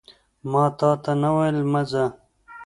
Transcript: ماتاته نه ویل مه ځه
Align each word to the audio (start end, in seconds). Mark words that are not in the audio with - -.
ماتاته 0.51 1.11
نه 1.21 1.29
ویل 1.35 1.57
مه 1.71 1.81
ځه 1.89 2.05